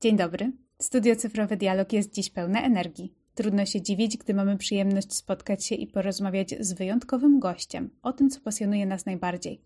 [0.00, 0.52] Dzień dobry.
[0.78, 3.14] Studio Cyfrowy Dialog jest dziś pełne energii.
[3.34, 8.30] Trudno się dziwić, gdy mamy przyjemność spotkać się i porozmawiać z wyjątkowym gościem o tym,
[8.30, 9.60] co pasjonuje nas najbardziej.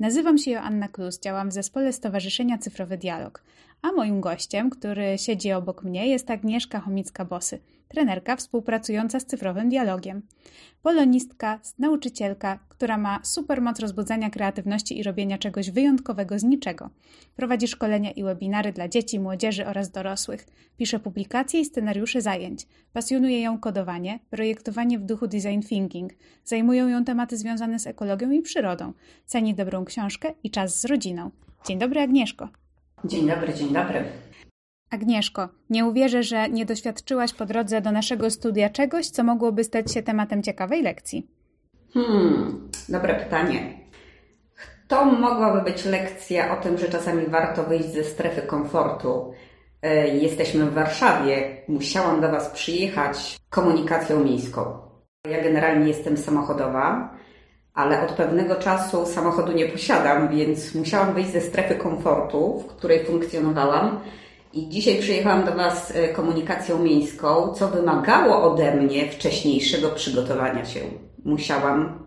[0.00, 3.44] Nazywam się Joanna Klus, działam w zespole Stowarzyszenia Cyfrowy Dialog,
[3.82, 7.58] a moim gościem, który siedzi obok mnie, jest Agnieszka Chomicka-Bosy,
[7.88, 10.22] trenerka współpracująca z cyfrowym dialogiem.
[10.82, 16.90] Polonistka, nauczycielka, która ma super moc rozbudzania kreatywności i robienia czegoś wyjątkowego z niczego.
[17.36, 20.46] Prowadzi szkolenia i webinary dla dzieci, młodzieży oraz dorosłych.
[20.76, 22.66] Pisze publikacje i scenariusze zajęć.
[22.92, 26.12] Pasjonuje ją kodowanie, projektowanie w duchu design thinking.
[26.44, 28.92] Zajmują ją tematy związane z ekologią i przyrodą.
[29.26, 31.30] Ceni dobrą książkę i czas z rodziną.
[31.66, 32.61] Dzień dobry Agnieszko.
[33.04, 34.04] Dzień dobry, dzień dobry.
[34.90, 39.92] Agnieszko, nie uwierzę, że nie doświadczyłaś po drodze do naszego studia czegoś, co mogłoby stać
[39.92, 41.26] się tematem ciekawej lekcji.
[41.94, 43.78] Hmm, dobre pytanie.
[44.88, 49.32] To mogłaby być lekcja o tym, że czasami warto wyjść ze strefy komfortu.
[49.82, 54.78] E, jesteśmy w Warszawie, musiałam do Was przyjechać komunikacją miejską.
[55.30, 57.14] Ja generalnie jestem samochodowa,
[57.74, 63.04] ale od pewnego czasu samochodu nie posiadam, więc musiałam wyjść ze strefy komfortu, w której
[63.04, 64.00] funkcjonowałam
[64.52, 70.80] i dzisiaj przyjechałam do Was e, komunikacją miejską, co wymagało ode mnie wcześniejszego przygotowania się.
[71.24, 72.06] Musiałam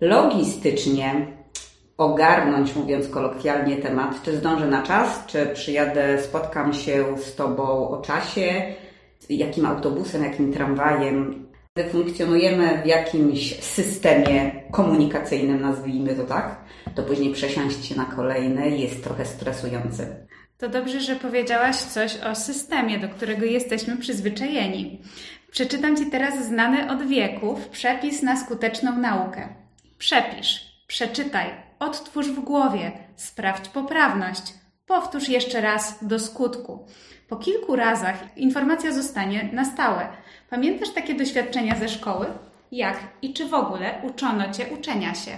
[0.00, 1.26] logistycznie
[1.96, 8.02] ogarnąć, mówiąc kolokwialnie, temat, czy zdążę na czas, czy przyjadę, spotkam się z Tobą o
[8.02, 8.62] czasie,
[9.30, 11.49] jakim autobusem, jakim tramwajem.
[11.84, 16.56] Funkcjonujemy w jakimś systemie komunikacyjnym, nazwijmy to tak,
[16.94, 20.26] to później przesiąść na kolejny jest trochę stresujący.
[20.58, 25.00] To dobrze, że powiedziałaś coś o systemie, do którego jesteśmy przyzwyczajeni.
[25.50, 29.48] Przeczytam Ci teraz znany od wieków przepis na skuteczną naukę.
[29.98, 34.54] Przepisz, przeczytaj, odtwórz w głowie, sprawdź poprawność,
[34.86, 36.86] powtórz jeszcze raz do skutku.
[37.30, 40.08] Po kilku razach informacja zostanie na stałe.
[40.50, 42.26] Pamiętasz takie doświadczenia ze szkoły?
[42.72, 45.30] Jak i czy w ogóle uczono Cię uczenia się?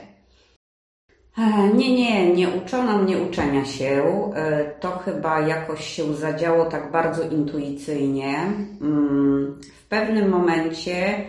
[1.39, 4.03] E, nie, nie, nie uczono mnie uczenia się.
[4.35, 8.37] E, to chyba jakoś się zadziało tak bardzo intuicyjnie.
[8.81, 11.25] Mm, w pewnym momencie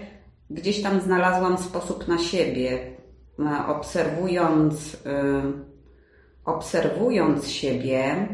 [0.50, 2.80] gdzieś tam znalazłam sposób na siebie,
[3.40, 5.03] e, obserwując,
[6.45, 8.28] obserwując siebie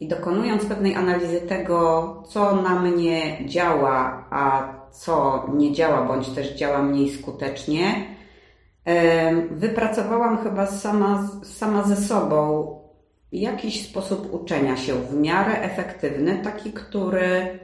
[0.00, 6.52] i dokonując pewnej analizy tego, co na mnie działa, a co nie działa, bądź też
[6.54, 8.16] działa mniej skutecznie
[9.50, 12.66] wypracowałam chyba sama, sama ze sobą
[13.32, 17.58] jakiś sposób uczenia się w miarę efektywny, taki, który,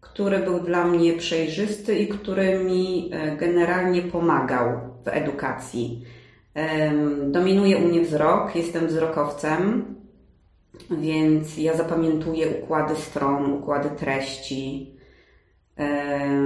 [0.00, 4.68] który był dla mnie przejrzysty i który mi e, generalnie pomagał
[5.04, 6.04] w edukacji.
[7.26, 9.84] Dominuje u mnie wzrok, jestem wzrokowcem,
[10.90, 14.92] więc ja zapamiętuję układy stron, układy treści.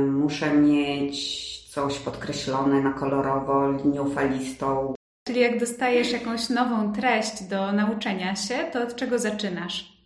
[0.07, 4.95] Muszę mieć coś podkreślone na kolorowo linią falistą.
[5.29, 10.01] Czyli jak dostajesz jakąś nową treść do nauczenia się, to od czego zaczynasz?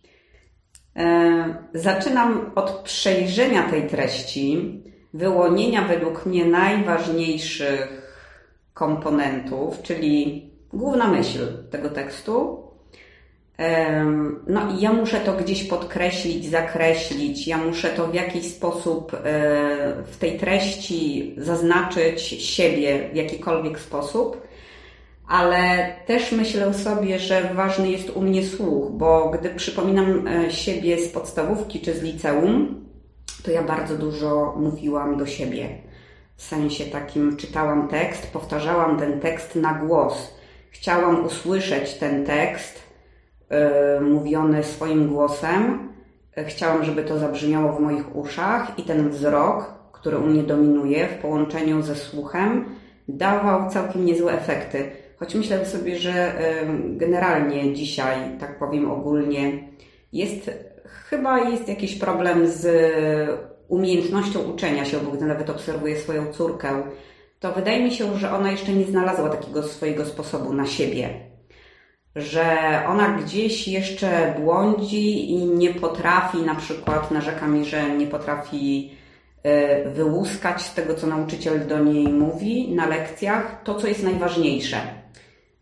[0.95, 8.01] E, zaczynam od przejrzenia tej treści, wyłonienia według mnie najważniejszych
[8.73, 12.64] komponentów, czyli główna myśl tego tekstu,
[14.47, 19.19] no i ja muszę to gdzieś podkreślić, zakreślić, ja muszę to w jakiś sposób e,
[20.11, 24.47] w tej treści zaznaczyć siebie w jakikolwiek sposób,
[25.27, 30.99] ale też myślę sobie, że ważny jest u mnie słuch, bo gdy przypominam e, siebie
[30.99, 32.85] z podstawówki czy z liceum,
[33.43, 35.69] to ja bardzo dużo mówiłam do siebie.
[36.35, 40.35] W sensie takim czytałam tekst, powtarzałam ten tekst na głos.
[40.71, 42.84] Chciałam usłyszeć ten tekst,
[43.49, 45.89] E, mówione swoim głosem.
[46.37, 51.07] E, chciałam, żeby to zabrzmiało w moich uszach i ten wzrok, który u mnie dominuje
[51.07, 52.65] w połączeniu ze słuchem,
[53.07, 54.91] dawał całkiem niezłe efekty.
[55.19, 59.67] Choć myślę sobie, że e, generalnie dzisiaj, tak powiem ogólnie,
[60.13, 60.51] jest
[60.85, 62.67] chyba jest jakiś problem z
[63.67, 66.83] umiejętnością uczenia się, bo gdy nawet obserwuję swoją córkę,
[67.39, 71.24] to wydaje mi się, że ona jeszcze nie znalazła takiego swojego sposobu na siebie
[72.15, 72.45] że
[72.87, 78.91] ona gdzieś jeszcze błądzi i nie potrafi, na przykład narzeka mi, że nie potrafi
[79.43, 84.77] e, wyłuskać z tego, co nauczyciel do niej mówi na lekcjach, to, co jest najważniejsze.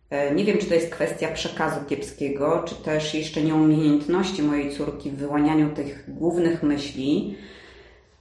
[0.10, 5.10] E, nie wiem, czy to jest kwestia przekazu kiepskiego, czy też jeszcze nieumiejętności mojej córki
[5.10, 7.36] w wyłanianiu tych głównych myśli,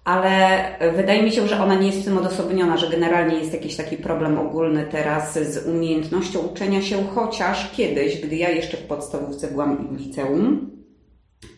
[0.04, 0.64] ale
[0.96, 3.96] wydaje mi się, że ona nie jest w tym odosobniona, że generalnie jest jakiś taki
[3.96, 9.84] problem ogólny teraz z umiejętnością uczenia się, chociaż kiedyś, gdy ja jeszcze w podstawówce byłam
[9.84, 10.70] i w liceum,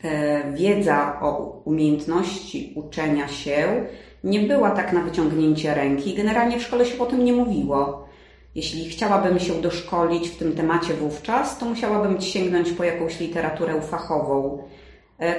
[0.05, 3.87] e, wiedza o umiejętności uczenia się
[4.25, 6.15] nie była tak na wyciągnięcie ręki.
[6.15, 8.09] Generalnie w szkole się o tym nie mówiło.
[8.55, 14.59] Jeśli chciałabym się doszkolić w tym temacie wówczas, to musiałabym sięgnąć po jakąś literaturę fachową,
[14.59, 14.84] e,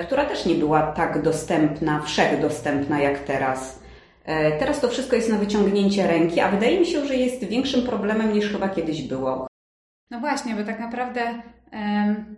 [0.01, 3.79] która też nie była tak dostępna, wszechdostępna jak teraz.
[4.25, 7.81] E, teraz to wszystko jest na wyciągnięcie ręki, a wydaje mi się, że jest większym
[7.81, 9.47] problemem niż chyba kiedyś było.
[10.11, 11.21] No właśnie, bo tak naprawdę
[11.73, 12.35] um,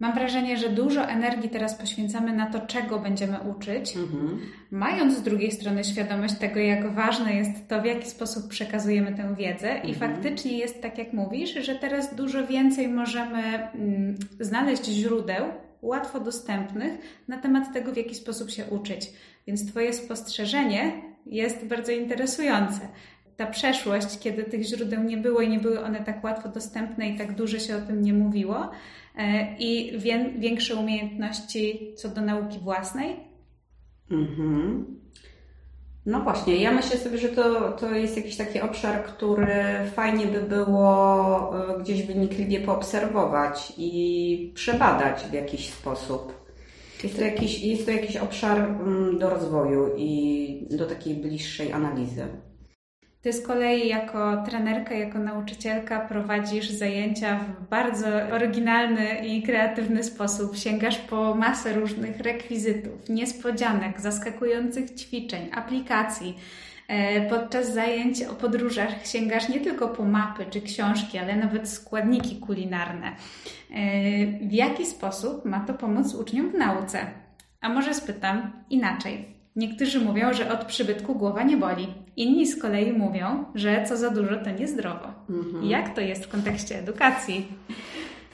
[0.00, 4.40] mam wrażenie, że dużo energii teraz poświęcamy na to, czego będziemy uczyć, mhm.
[4.70, 9.34] mając z drugiej strony świadomość tego, jak ważne jest to, w jaki sposób przekazujemy tę
[9.34, 9.70] wiedzę.
[9.70, 9.88] Mhm.
[9.88, 15.44] I faktycznie jest tak, jak mówisz, że teraz dużo więcej możemy mm, znaleźć źródeł
[15.82, 16.92] łatwo dostępnych
[17.28, 19.12] na temat tego, w jaki sposób się uczyć.
[19.46, 22.80] Więc Twoje spostrzeżenie jest bardzo interesujące.
[23.36, 27.18] Ta przeszłość, kiedy tych źródeł nie było i nie były one tak łatwo dostępne i
[27.18, 28.70] tak dużo się o tym nie mówiło,
[29.16, 29.98] e, i
[30.38, 33.16] większe umiejętności co do nauki własnej?
[34.10, 34.84] Mhm.
[36.08, 39.64] No właśnie, ja myślę sobie, że to, to jest jakiś taki obszar, który
[39.94, 46.48] fajnie by było e, gdzieś wynikliwie poobserwować i przebadać w jakiś sposób.
[47.04, 52.26] Jest to jakiś, jest to jakiś obszar mm, do rozwoju i do takiej bliższej analizy.
[53.22, 60.56] Ty z kolei jako trenerka, jako nauczycielka prowadzisz zajęcia w bardzo oryginalny i kreatywny sposób.
[60.56, 66.38] Sięgasz po masę różnych rekwizytów, niespodzianek, zaskakujących ćwiczeń, aplikacji.
[66.88, 72.36] E, podczas zajęć o podróżach sięgasz nie tylko po mapy czy książki, ale nawet składniki
[72.36, 73.06] kulinarne.
[73.06, 73.14] E,
[74.48, 76.98] w jaki sposób ma to pomóc uczniom w nauce?
[77.60, 79.24] A może spytam inaczej.
[79.56, 81.94] Niektórzy mówią, że od przybytku głowa nie boli.
[82.18, 85.08] Inni z kolei mówią, że co za dużo to niezdrowo.
[85.30, 85.64] Mhm.
[85.64, 87.48] Jak to jest w kontekście edukacji?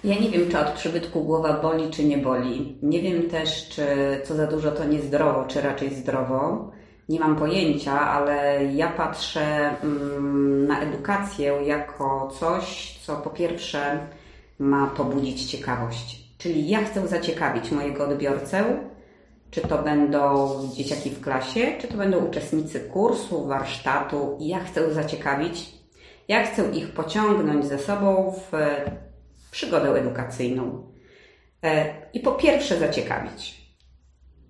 [0.04, 2.76] Ja nie wiem, czy od przybytku głowa boli, czy nie boli.
[2.82, 3.86] Nie wiem też, czy
[4.24, 6.70] co za dużo to niezdrowo, czy raczej zdrowo.
[7.08, 13.98] Nie mam pojęcia, ale ja patrzę mm, na edukację jako coś, co po pierwsze
[14.58, 16.24] ma pobudzić ciekawość.
[16.38, 18.64] Czyli ja chcę zaciekawić mojego odbiorcę,
[19.54, 24.38] czy to będą dzieciaki w klasie, czy to będą uczestnicy kursu, warsztatu.
[24.40, 25.74] Ja chcę zaciekawić,
[26.28, 28.52] ja chcę ich pociągnąć ze sobą w
[29.50, 30.92] przygodę edukacyjną.
[31.64, 33.64] E, I po pierwsze zaciekawić.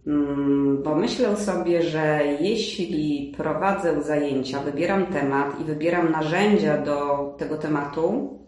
[0.06, 7.56] Mm, bo myślę sobie, że jeśli prowadzę zajęcia, wybieram temat i wybieram narzędzia do tego
[7.56, 8.38] tematu,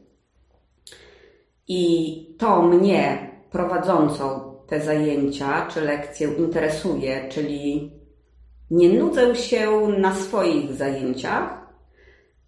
[1.68, 7.92] i to mnie prowadzącą te zajęcia czy lekcje interesuje, czyli
[8.70, 11.66] nie nudzę się na swoich zajęciach,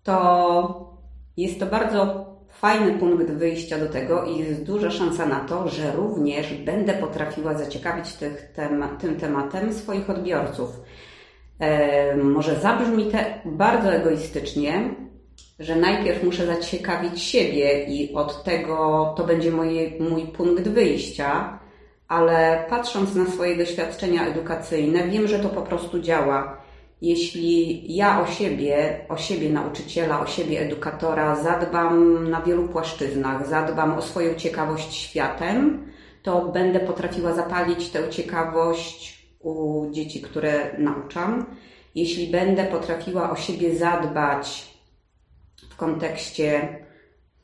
[0.02, 0.98] to
[1.36, 5.92] jest to bardzo fajny punkt wyjścia do tego i jest duża szansa na to, że
[5.92, 8.16] również będę potrafiła zaciekawić
[8.54, 10.80] tema, tym tematem swoich odbiorców.
[11.58, 14.94] E, może zabrzmi to bardzo egoistycznie,
[15.58, 21.58] że najpierw muszę zaciekawić siebie i od tego to będzie moje, mój punkt wyjścia,
[22.08, 26.58] ale patrząc na swoje doświadczenia edukacyjne, wiem, że to po prostu działa.
[27.02, 33.98] Jeśli ja o siebie, o siebie nauczyciela, o siebie edukatora zadbam na wielu płaszczyznach, zadbam
[33.98, 35.86] o swoją ciekawość światem,
[36.22, 41.46] to będę potrafiła zapalić tę ciekawość u dzieci, które nauczam.
[41.94, 44.74] Jeśli będę potrafiła o siebie zadbać
[45.70, 46.78] w kontekście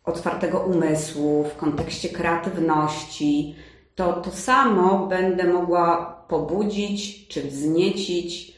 [0.04, 3.54] otwartego umysłu, w kontekście kreatywności,
[3.94, 8.54] to to samo będę mogła pobudzić czy wzniecić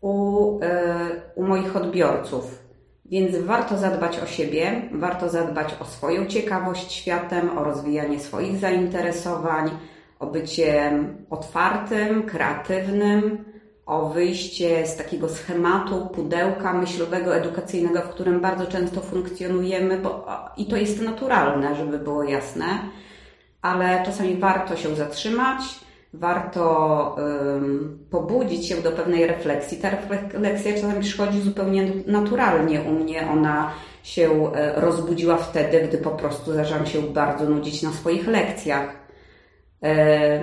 [0.00, 2.64] u, e, u moich odbiorców.
[3.04, 9.70] Więc warto zadbać o siebie, warto zadbać o swoją ciekawość światem, o rozwijanie swoich zainteresowań,
[10.18, 10.92] o bycie
[11.30, 13.44] otwartym, kreatywnym,
[13.86, 20.26] o wyjście z takiego schematu, pudełka myślowego, edukacyjnego, w którym bardzo często funkcjonujemy, bo
[20.56, 22.64] i to jest naturalne, żeby było jasne
[23.64, 25.60] ale czasami warto się zatrzymać,
[26.12, 29.78] warto um, pobudzić się do pewnej refleksji.
[29.78, 32.82] Ta refleksja czasami przychodzi zupełnie naturalnie.
[32.82, 33.70] U mnie ona
[34.02, 38.96] się e, rozbudziła wtedy, gdy po prostu zaczęłam się bardzo nudzić na swoich lekcjach.
[39.82, 40.42] E,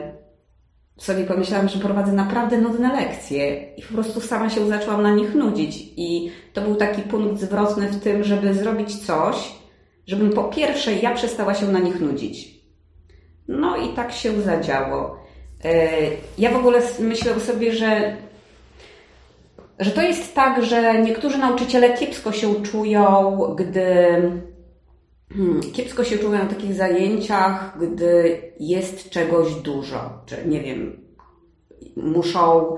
[0.98, 5.36] sobie pomyślałam, że prowadzę naprawdę nudne lekcje i po prostu sama się zaczęłam na nich
[5.36, 5.94] nudzić.
[5.98, 9.56] I to był taki punkt zwrotny w tym, żeby zrobić coś,
[10.08, 12.61] żebym po pierwsze ja przestała się na nich nudzić.
[13.52, 15.18] No i tak się zadziało.
[15.64, 15.90] E,
[16.38, 18.18] ja w ogóle myślę sobie, że,
[19.80, 23.86] że to jest tak, że niektórzy nauczyciele kiepsko się czują, gdy
[25.34, 31.00] hmm, kiepsko się czują na takich zajęciach, gdy jest czegoś dużo, czy nie wiem,
[31.96, 32.76] muszą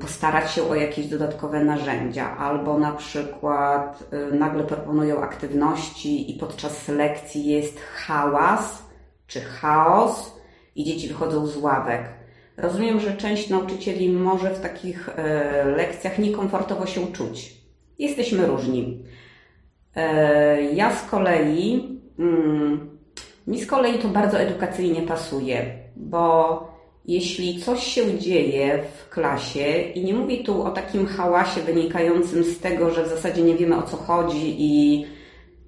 [0.00, 7.46] postarać się o jakieś dodatkowe narzędzia, albo na przykład nagle proponują aktywności i podczas lekcji
[7.46, 8.83] jest hałas
[9.26, 10.36] czy chaos
[10.76, 12.02] i dzieci wychodzą z ławek.
[12.56, 17.54] Rozumiem, że część nauczycieli może w takich e, lekcjach niekomfortowo się czuć.
[17.98, 19.04] Jesteśmy różni.
[19.96, 22.98] E, ja z kolei, mm,
[23.46, 30.04] mi z kolei to bardzo edukacyjnie pasuje, bo jeśli coś się dzieje w klasie, i
[30.04, 33.82] nie mówię tu o takim hałasie wynikającym z tego, że w zasadzie nie wiemy o
[33.82, 35.06] co chodzi i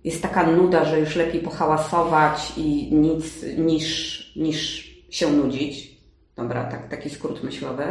[0.06, 5.96] jest taka nuda, że już lepiej pohałasować i nic niż, niż się nudzić.
[6.36, 7.84] Dobra, tak, taki skrót myślowy.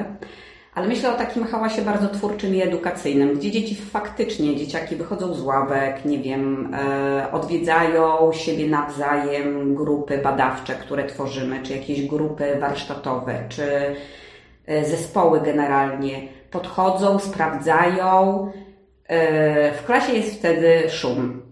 [0.76, 5.42] Ale myślę o takim hałasie bardzo twórczym i edukacyjnym, gdzie dzieci faktycznie, dzieciaki wychodzą z
[5.42, 13.46] ławek, nie wiem, e, odwiedzają siebie nawzajem grupy badawcze, które tworzymy, czy jakieś grupy warsztatowe,
[13.50, 13.96] czy
[14.66, 16.28] e, zespoły generalnie.
[16.52, 18.52] Podchodzą, sprawdzają.
[19.08, 21.45] E, w klasie jest wtedy szum.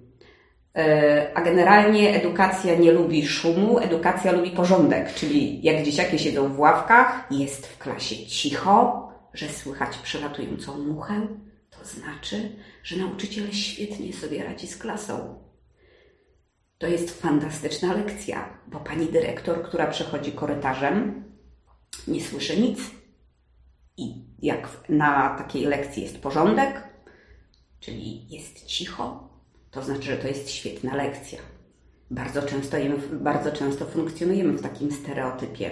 [0.76, 6.60] E, a generalnie edukacja nie lubi szumu, edukacja lubi porządek, czyli jak dzieciaki siedzą w
[6.60, 11.28] ławkach, jest w klasie cicho, że słychać przelatującą muchę,
[11.70, 15.44] to znaczy, że nauczyciel świetnie sobie radzi z klasą.
[16.78, 21.24] To jest fantastyczna lekcja, bo pani dyrektor, która przechodzi korytarzem,
[22.08, 22.80] nie słyszy nic.
[23.98, 26.84] I jak na takiej lekcji jest porządek,
[27.80, 29.33] czyli jest cicho,
[29.74, 31.40] to znaczy, że to jest świetna lekcja.
[32.12, 32.78] Bardzo często,
[33.12, 35.72] bardzo często funkcjonujemy w takim stereotypie.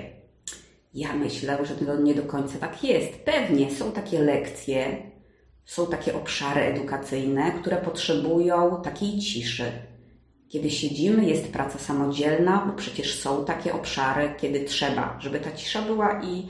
[0.93, 3.13] Ja myślę, że to nie do końca tak jest.
[3.13, 5.11] Pewnie są takie lekcje,
[5.65, 9.71] są takie obszary edukacyjne, które potrzebują takiej ciszy.
[10.49, 15.81] Kiedy siedzimy, jest praca samodzielna, bo przecież są takie obszary, kiedy trzeba, żeby ta cisza
[15.81, 16.47] była i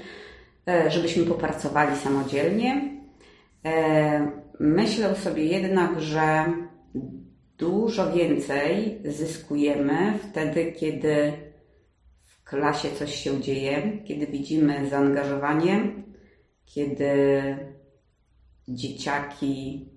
[0.68, 2.98] e, żebyśmy popracowali samodzielnie.
[3.66, 6.46] E, myślę sobie jednak, że
[7.62, 11.34] dużo więcej zyskujemy wtedy, kiedy
[12.22, 15.82] w klasie coś się dzieje, kiedy widzimy zaangażowanie,
[16.66, 17.12] kiedy
[18.68, 19.90] dzieciaki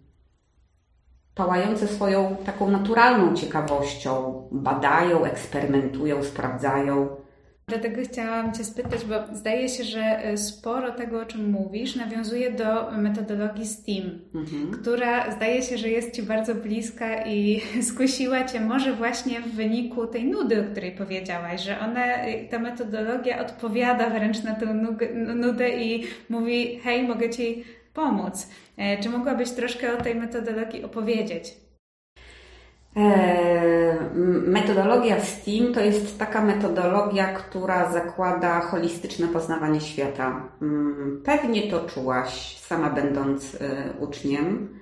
[1.35, 7.17] pałające swoją taką naturalną ciekawością badają, eksperymentują, sprawdzają
[7.67, 12.53] Dlatego chciałam Cię spytać, bo zdaje się, że e, sporo tego, o czym mówisz, nawiązuje
[12.53, 14.71] do metodologii STEAM, mhm.
[14.71, 20.07] która zdaje się, że jest Ci bardzo bliska i skusiła Cię może właśnie w wyniku
[20.07, 24.67] tej nudy, o której powiedziałaś, że ona, e, ta metodologia odpowiada wręcz na tę
[25.35, 28.49] nudę i mówi: hej, mogę Ci pomóc.
[28.77, 31.64] E, czy mogłabyś troszkę o tej metodologii opowiedzieć?
[32.97, 33.99] E,
[34.47, 40.49] metodologia STEAM to jest taka metodologia, która zakłada holistyczne poznawanie świata.
[40.63, 43.59] Mm, pewnie to czułaś, sama będąc e,
[44.01, 44.79] uczniem,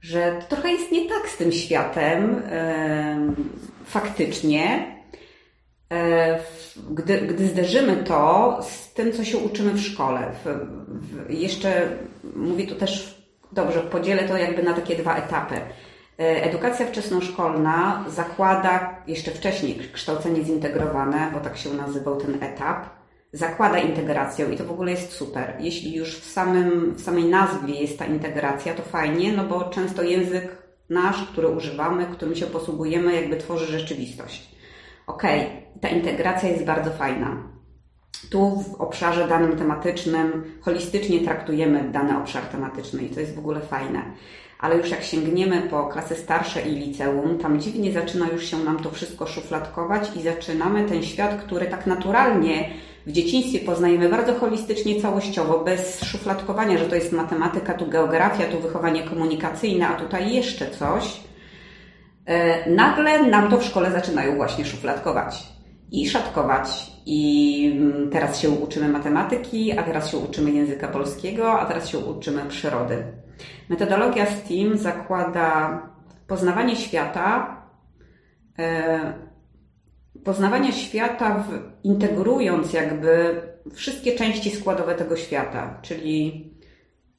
[0.00, 3.34] że trochę jest nie tak z tym światem e,
[3.84, 4.92] faktycznie,
[6.90, 10.32] gdy, gdy zderzymy to z tym, co się uczymy w szkole.
[10.44, 10.48] W,
[10.88, 11.88] w, jeszcze
[12.36, 15.54] mówię tu też, dobrze, podzielę to jakby na takie dwa etapy.
[16.18, 22.86] E, edukacja wczesnoszkolna zakłada jeszcze wcześniej kształcenie zintegrowane, bo tak się nazywał ten etap,
[23.32, 25.54] zakłada integrację i to w ogóle jest super.
[25.60, 30.02] Jeśli już w, samym, w samej nazwie jest ta integracja, to fajnie, no bo często
[30.02, 34.56] język nasz, który używamy, którym się posługujemy, jakby tworzy rzeczywistość.
[35.06, 37.36] Okej, okay, ta integracja jest bardzo fajna.
[38.30, 43.60] Tu w obszarze danym tematycznym holistycznie traktujemy dany obszar tematyczny i to jest w ogóle
[43.60, 44.02] fajne
[44.62, 48.78] ale już jak sięgniemy po klasy starsze i liceum, tam dziwnie zaczyna już się nam
[48.78, 52.70] to wszystko szufladkować i zaczynamy ten świat, który tak naturalnie
[53.06, 58.60] w dzieciństwie poznajemy bardzo holistycznie, całościowo, bez szufladkowania, że to jest matematyka, tu geografia, tu
[58.60, 61.20] wychowanie komunikacyjne, a tutaj jeszcze coś.
[62.26, 65.46] E, nagle nam to w szkole zaczynają właśnie szufladkować
[65.92, 66.92] i szatkować.
[67.06, 71.98] I mm, teraz się uczymy matematyki, a teraz się uczymy języka polskiego, a teraz się
[71.98, 73.21] uczymy przyrody.
[73.68, 75.82] Metodologia STEAM zakłada
[76.26, 77.56] poznawanie świata,
[78.58, 79.12] e,
[80.24, 86.50] poznawanie świata w, integrując jakby wszystkie części składowe tego świata, czyli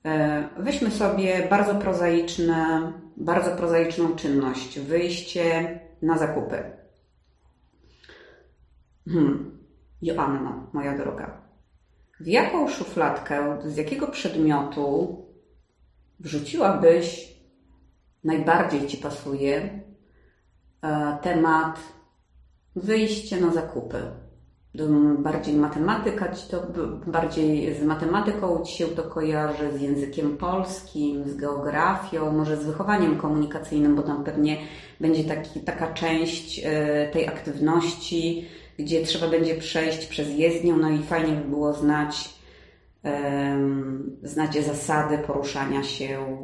[0.05, 6.63] e, weźmy sobie bardzo prozaiczne, bardzo prozaiczną czynność, wyjście na zakupy.
[9.09, 9.57] Hmm.
[10.01, 11.41] Joanno, moja droga,
[12.19, 15.17] w jaką szufladkę, z jakiego przedmiotu
[16.23, 17.33] wrzuciłabyś,
[18.23, 19.83] najbardziej Ci pasuje,
[20.81, 21.79] e, temat
[22.75, 24.01] wyjście na zakupy.
[25.19, 26.67] Bardziej matematyka ci to
[27.07, 33.17] bardziej z matematyką ci się to kojarzy, z językiem polskim, z geografią, może z wychowaniem
[33.17, 34.57] komunikacyjnym, bo tam pewnie
[34.99, 38.47] będzie taki, taka część e, tej aktywności,
[38.79, 42.29] gdzie trzeba będzie przejść przez jezdnię, no i fajnie by było znać,
[44.23, 46.37] znać zasady poruszania się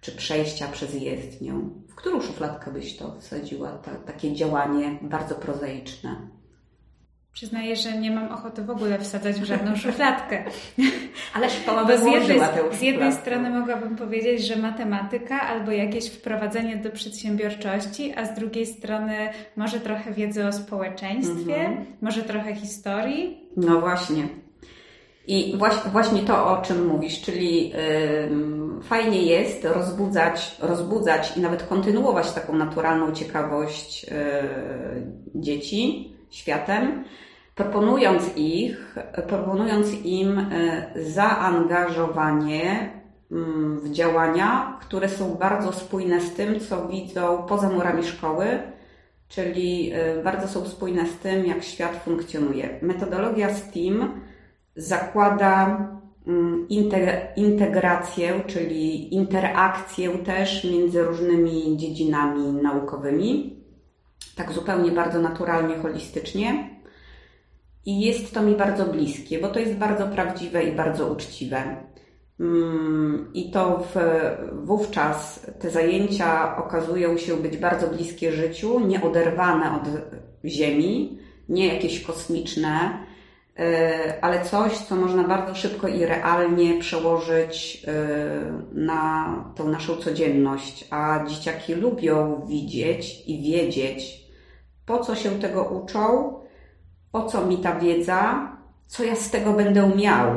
[0.00, 1.52] czy przejścia przez jezdnię.
[1.88, 6.16] W którą szufladkę byś to wsadziła, ta, takie działanie bardzo prozaiczne?
[7.32, 10.44] Przyznaję, że nie mam ochoty w ogóle wsadzać w żadną szufladkę.
[11.34, 12.40] Ale szkoła by z jednej,
[12.72, 18.66] z jednej strony mogłabym powiedzieć, że matematyka albo jakieś wprowadzenie do przedsiębiorczości, a z drugiej
[18.66, 21.86] strony może trochę wiedzy o społeczeństwie, mhm.
[22.00, 23.48] może trochę historii.
[23.56, 24.28] No właśnie.
[25.26, 25.58] I
[25.92, 27.72] właśnie to, o czym mówisz, czyli
[28.82, 34.10] fajnie jest rozbudzać, rozbudzać i nawet kontynuować taką naturalną ciekawość yy,
[35.34, 37.04] dzieci światem,
[37.54, 38.96] proponując ich,
[39.28, 42.90] proponując im e, zaangażowanie
[43.82, 48.46] w działania, które są bardzo spójne z tym, co widzą poza murami szkoły,
[49.28, 52.78] czyli e, bardzo są spójne z tym, jak świat funkcjonuje.
[52.82, 54.20] Metodologia STEAM
[54.76, 55.88] zakłada
[56.26, 56.68] mm,
[57.36, 63.56] integrację, czyli interakcję też między różnymi dziedzinami naukowymi,
[64.36, 66.74] tak zupełnie bardzo naturalnie, holistycznie.
[67.86, 71.76] I jest to mi bardzo bliskie, bo to jest bardzo prawdziwe i bardzo uczciwe.
[72.40, 73.96] Mm, I to w,
[74.52, 79.88] wówczas te zajęcia okazują się być bardzo bliskie życiu, nieoderwane od
[80.44, 83.04] Ziemi, nie jakieś kosmiczne,
[84.20, 87.94] ale coś, co można bardzo szybko i realnie przełożyć e,
[88.72, 90.86] na tą naszą codzienność.
[90.90, 94.24] A dzieciaki lubią widzieć i wiedzieć,
[94.86, 96.34] po co się tego uczą,
[97.12, 98.52] po co mi ta wiedza,
[98.86, 100.30] co ja z tego będę miał.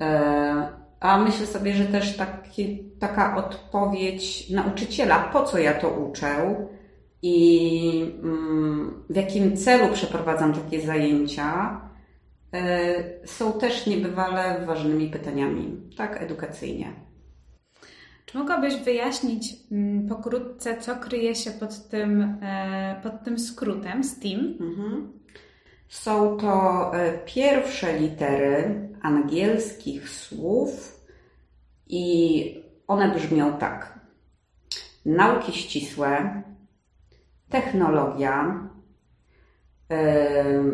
[0.00, 0.68] E,
[1.00, 6.56] a myślę sobie, że też taki, taka odpowiedź nauczyciela, po co ja to uczę
[7.22, 11.85] i mm, w jakim celu przeprowadzam takie zajęcia, e,
[13.24, 16.92] są też niebywale ważnymi pytaniami, tak, edukacyjnie.
[18.26, 24.40] Czy mogłabyś wyjaśnić mm, pokrótce, co kryje się pod tym, e, pod tym skrótem STEAM?
[24.60, 25.12] Mhm.
[25.88, 31.00] Są to e, pierwsze litery angielskich słów
[31.86, 33.98] i one brzmią tak.
[35.04, 36.42] Nauki ścisłe,
[37.48, 38.60] technologia,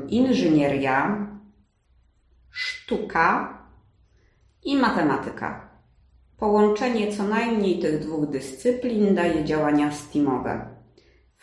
[0.08, 1.26] inżynieria,
[2.52, 3.58] sztuka
[4.64, 5.68] i matematyka.
[6.38, 10.66] Połączenie co najmniej tych dwóch dyscyplin daje działania STEAMowe.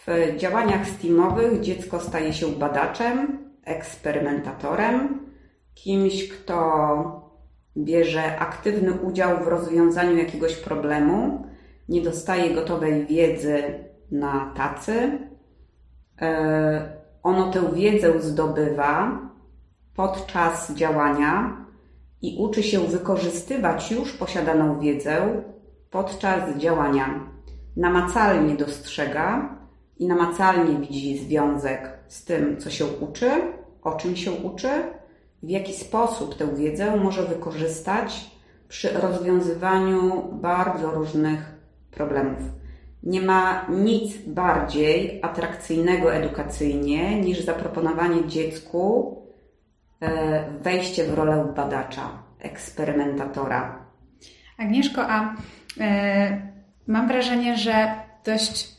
[0.08, 5.19] W działaniach STEAMowych dziecko staje się badaczem, eksperymentatorem,
[5.74, 7.30] kimś, kto
[7.78, 11.48] bierze aktywny udział w rozwiązaniu jakiegoś problemu,
[11.89, 13.63] nie dostaje gotowej wiedzy
[14.12, 15.19] na tacy.
[16.22, 19.19] E, ono tę wiedzę zdobywa
[20.00, 21.58] podczas działania
[22.22, 25.44] i uczy się wykorzystywać już posiadaną wiedzę
[25.92, 27.20] podczas działania.
[27.78, 29.58] Namacalnie dostrzega
[29.98, 33.32] i namacalnie widzi związek z tym, co się uczy,
[33.82, 34.70] o czym się uczy,
[35.44, 38.32] w jaki sposób tę wiedzę może wykorzystać
[38.68, 41.56] przy rozwiązywaniu bardzo różnych
[41.92, 42.40] problemów.
[43.04, 49.19] Nie ma nic bardziej atrakcyjnego edukacyjnie niż zaproponowanie dziecku
[50.62, 52.10] wejście w rolę badacza,
[52.40, 53.86] eksperymentatora.
[54.58, 55.36] Agnieszko, a
[55.80, 56.42] e,
[56.88, 57.94] mam wrażenie, że
[58.26, 58.79] dość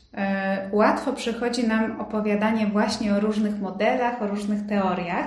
[0.71, 5.25] łatwo przychodzi nam opowiadanie właśnie o różnych modelach, o różnych teoriach.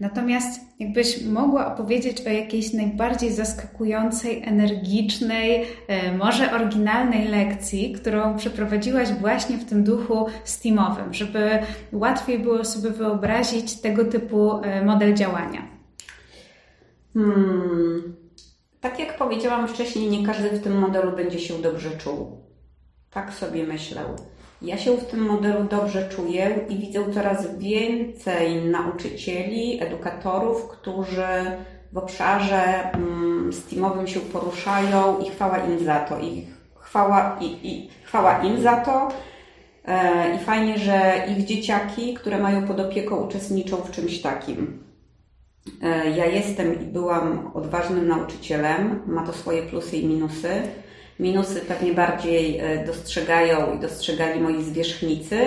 [0.00, 9.08] Natomiast jakbyś mogła opowiedzieć o jakiejś najbardziej zaskakującej, energicznej, e, może oryginalnej lekcji, którą przeprowadziłaś
[9.08, 11.58] właśnie w tym duchu steamowym, żeby
[11.92, 15.68] łatwiej było sobie wyobrazić tego typu e, model działania.
[17.14, 18.16] Hmm.
[18.80, 22.45] Tak jak powiedziałam wcześniej, nie każdy w tym modelu będzie się dobrze czuł.
[23.16, 24.02] Tak sobie myślę.
[24.62, 31.26] Ja się w tym modelu dobrze czuję i widzę coraz więcej nauczycieli, edukatorów, którzy
[31.92, 36.20] w obszarze mm, STEAMowym się poruszają i chwała im za to.
[36.20, 36.46] I
[36.78, 39.08] chwała, i, i chwała im za to.
[39.84, 44.84] E, I fajnie, że ich dzieciaki, które mają pod opieką, uczestniczą w czymś takim.
[45.82, 50.62] E, ja jestem i byłam odważnym nauczycielem, ma to swoje plusy i minusy.
[51.18, 55.38] Minusy pewnie bardziej dostrzegają i dostrzegali moi zwierzchnicy.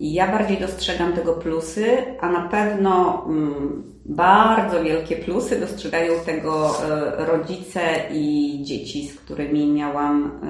[0.00, 1.86] Ja bardziej dostrzegam tego plusy,
[2.20, 6.74] a na pewno mm, bardzo wielkie plusy dostrzegają tego
[7.18, 7.80] rodzice
[8.12, 10.40] i dzieci, z którymi miałam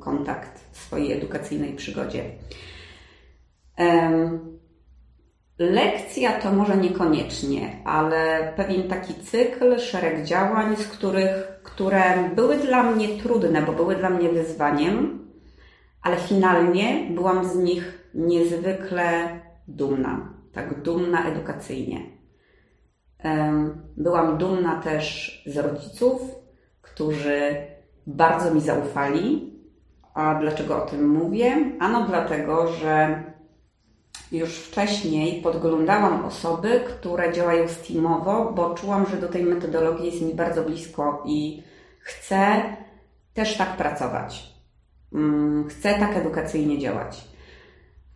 [0.00, 2.24] kontakt w swojej edukacyjnej przygodzie.
[5.70, 12.82] Lekcja to może niekoniecznie, ale pewien taki cykl, szereg działań, z których, które były dla
[12.82, 15.28] mnie trudne, bo były dla mnie wyzwaniem,
[16.02, 22.00] ale finalnie byłam z nich niezwykle dumna, tak dumna edukacyjnie.
[23.96, 26.22] Byłam dumna też z rodziców,
[26.80, 27.40] którzy
[28.06, 29.52] bardzo mi zaufali.
[30.14, 31.56] A dlaczego o tym mówię?
[31.80, 33.22] Ano dlatego, że
[34.32, 40.34] już wcześniej podglądałam osoby, które działają steamowo, bo czułam, że do tej metodologii jest mi
[40.34, 41.62] bardzo blisko i
[41.98, 42.62] chcę
[43.34, 44.52] też tak pracować.
[45.14, 47.32] Mm, chcę tak edukacyjnie działać.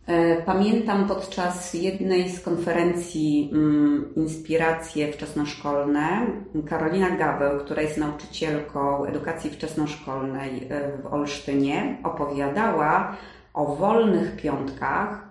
[0.07, 6.27] E, pamiętam podczas jednej z konferencji mm, Inspiracje wczesnoszkolne
[6.69, 13.17] Karolina Gaweł, która jest nauczycielką edukacji wczesnoszkolnej e, w Olsztynie, opowiadała
[13.53, 15.26] o wolnych piątkach,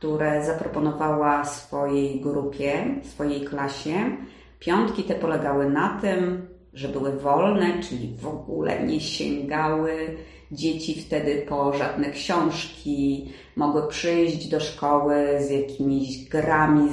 [0.00, 4.16] które zaproponowała swojej grupie, swojej klasie.
[4.58, 10.16] Piątki te polegały na tym, że były wolne, czyli w ogóle nie sięgały
[10.52, 16.88] dzieci wtedy po żadne książki, mogły przyjść do szkoły z jakimiś grami,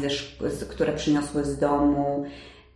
[0.69, 2.25] które przyniosły z domu,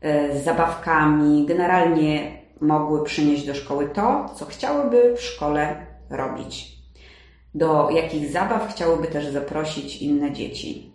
[0.02, 1.46] e, z zabawkami.
[1.46, 6.81] Generalnie mogły przynieść do szkoły to, co chciałyby w szkole robić
[7.56, 10.92] do jakich zabaw chciałyby też zaprosić inne dzieci.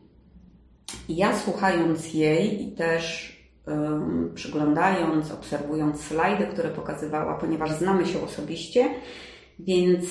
[1.08, 8.22] I ja słuchając jej i też um, przyglądając, obserwując slajdy, które pokazywała, ponieważ znamy się
[8.22, 8.90] osobiście,
[9.58, 10.04] więc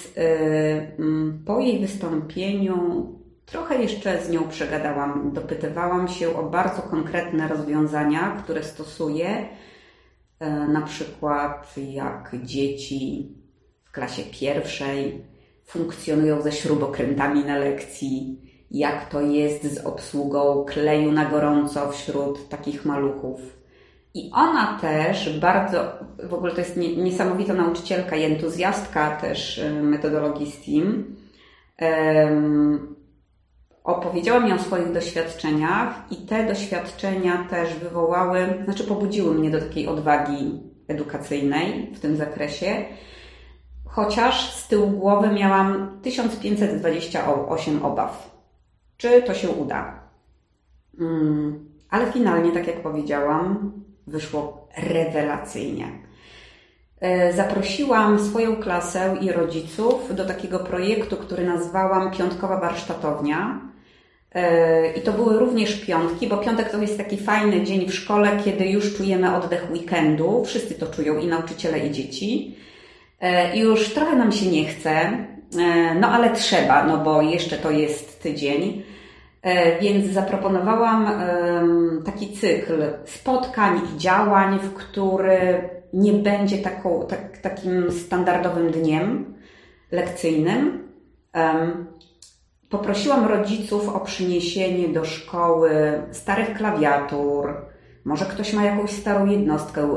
[0.97, 3.05] um, po jej wystąpieniu
[3.45, 9.47] trochę jeszcze z nią przegadałam, dopytywałam się o bardzo konkretne rozwiązania, które stosuje,
[10.39, 13.31] e, na przykład jak dzieci
[13.85, 15.25] w klasie pierwszej
[15.65, 22.85] funkcjonują ze śrubokrętami na lekcji, jak to jest z obsługą kleju na gorąco wśród takich
[22.85, 23.39] maluchów.
[24.13, 25.91] I ona też bardzo,
[26.23, 31.15] w ogóle to jest niesamowita nauczycielka i entuzjastka też y, metodologii STEAM.
[33.83, 39.87] Opowiedziała mi o swoich doświadczeniach i te doświadczenia też wywołały, znaczy pobudziły mnie do takiej
[39.87, 42.85] odwagi edukacyjnej w tym zakresie
[43.95, 48.35] chociaż z tyłu głowy miałam 1528 obaw.
[48.97, 49.99] Czy to się uda?
[50.99, 53.71] Mm, ale finalnie, tak jak powiedziałam,
[54.07, 55.87] wyszło rewelacyjnie.
[56.99, 63.61] E, zaprosiłam swoją klasę i rodziców do takiego projektu, który nazwałam Piątkowa Warsztatownia.
[64.33, 68.39] E, I to były również piątki, bo piątek to jest taki fajny dzień w szkole,
[68.45, 70.43] kiedy już czujemy oddech weekendu.
[70.45, 72.55] Wszyscy to czują, i nauczyciele, i dzieci.
[73.25, 75.25] E, już trochę nam się nie chce, e,
[75.99, 78.83] no ale trzeba, no bo jeszcze to jest tydzień.
[79.41, 81.07] E, więc zaproponowałam
[82.05, 89.35] taki cykl spotkań i działań, w który nie będzie taką, tak, takim standardowym dniem
[89.91, 90.87] lekcyjnym.
[92.69, 95.71] Poprosiłam rodziców o przyniesienie do szkoły
[96.11, 97.55] starych klawiatur,
[98.05, 99.89] może ktoś ma jakąś starą jednostkę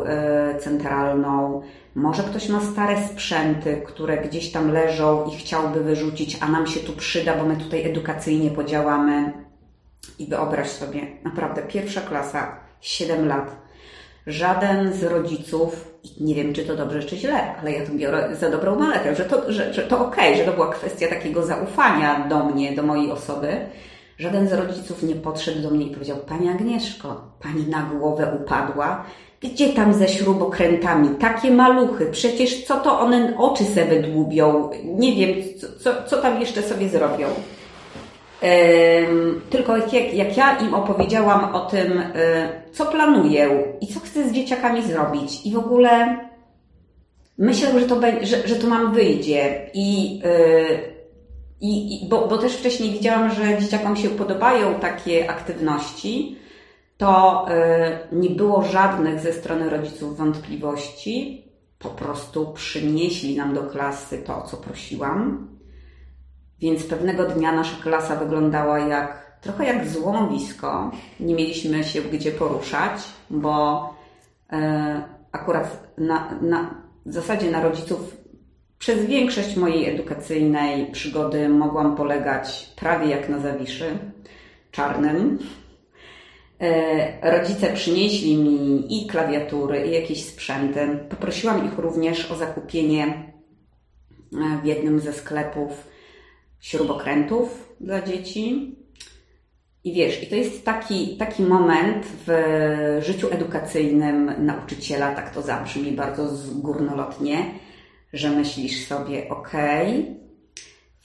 [0.58, 1.62] centralną,
[1.98, 6.80] może ktoś ma stare sprzęty, które gdzieś tam leżą i chciałby wyrzucić, a nam się
[6.80, 9.32] tu przyda, bo my tutaj edukacyjnie podziałamy.
[10.18, 13.56] I wyobraź sobie, naprawdę pierwsza klasa, 7 lat.
[14.26, 18.50] Żaden z rodziców, nie wiem czy to dobrze czy źle, ale ja to biorę za
[18.50, 22.44] dobrą maletę, że to, że, że to okej, że to była kwestia takiego zaufania do
[22.44, 23.56] mnie, do mojej osoby.
[24.18, 29.04] Żaden z rodziców nie podszedł do mnie i powiedział: Pani Agnieszko, pani na głowę upadła,
[29.40, 31.08] gdzie tam ze śrubokrętami?
[31.08, 32.06] Takie maluchy.
[32.10, 34.70] Przecież co to one oczy se wydłubią?
[34.84, 35.36] Nie wiem,
[35.80, 37.26] co, co tam jeszcze sobie zrobią.
[39.50, 43.48] tylko jak, jak ja im opowiedziałam o tym, e, co planuję
[43.80, 46.18] i co chcę z dzieciakami zrobić, i w ogóle
[47.38, 49.70] myślę, że to, że, że to wyjdzie.
[49.74, 50.98] I, e,
[51.60, 56.36] i, bo, bo też wcześniej widziałam, że dzieciakom się podobają takie aktywności
[56.98, 57.46] to
[58.12, 61.44] y, nie było żadnych ze strony rodziców wątpliwości.
[61.78, 65.48] Po prostu przynieśli nam do klasy to, o co prosiłam.
[66.60, 70.90] Więc pewnego dnia nasza klasa wyglądała jak trochę jak złomowisko.
[71.20, 73.84] Nie mieliśmy się gdzie poruszać, bo
[74.52, 74.56] y,
[75.32, 76.74] akurat na, na,
[77.06, 78.16] w zasadzie na rodziców
[78.78, 83.98] przez większość mojej edukacyjnej przygody mogłam polegać prawie jak na zawiszy
[84.70, 85.38] czarnym.
[86.60, 90.98] E, rodzice przynieśli mi i klawiatury, i jakieś sprzęty.
[91.10, 95.88] Poprosiłam ich również o zakupienie e, w jednym ze sklepów
[96.60, 98.76] śrubokrętów dla dzieci.
[99.84, 105.92] I wiesz, i to jest taki, taki moment w życiu edukacyjnym nauczyciela, tak to zabrzmi
[105.92, 107.54] bardzo górnolotnie,
[108.12, 110.27] że myślisz sobie, okej, okay,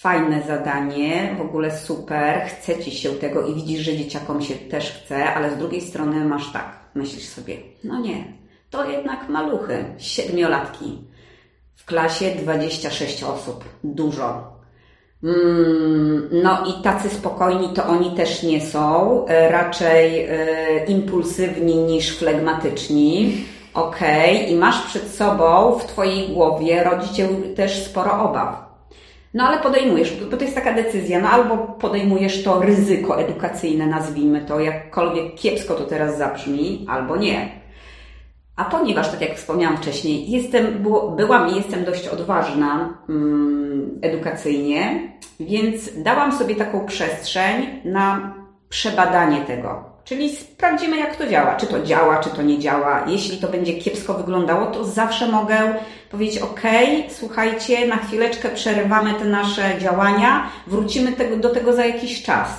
[0.03, 4.91] fajne zadanie, w ogóle super, chce ci się tego i widzisz, że dzieciakom się też
[4.91, 8.33] chce, ale z drugiej strony masz tak, myślisz sobie, no nie,
[8.69, 11.01] to jednak maluchy, siedmiolatki.
[11.75, 14.53] W klasie 26 osób, dużo.
[15.23, 22.17] Mm, no i tacy spokojni to oni też nie są, e, raczej e, impulsywni niż
[22.17, 23.45] flegmatyczni.
[23.73, 24.47] Okej, okay.
[24.47, 28.62] i masz przed sobą w Twojej głowie rodziciel też sporo obaw.
[29.33, 34.41] No ale podejmujesz, bo to jest taka decyzja, no albo podejmujesz to ryzyko edukacyjne, nazwijmy
[34.41, 37.63] to, jakkolwiek kiepsko to teraz zabrzmi, albo nie.
[38.55, 40.83] A ponieważ, tak jak wspomniałam wcześniej, jestem,
[41.15, 48.33] byłam i jestem dość odważna um, edukacyjnie, więc dałam sobie taką przestrzeń na
[48.69, 49.92] przebadanie tego.
[50.05, 51.55] Czyli sprawdzimy, jak to działa.
[51.55, 53.05] Czy to działa, czy to nie działa.
[53.07, 55.75] Jeśli to będzie kiepsko wyglądało, to zawsze mogę
[56.11, 56.61] powiedzieć: OK,
[57.09, 62.49] słuchajcie, na chwileczkę przerywamy te nasze działania, wrócimy tego, do tego za jakiś czas.